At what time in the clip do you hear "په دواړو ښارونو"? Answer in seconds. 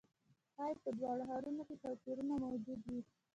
0.83-1.63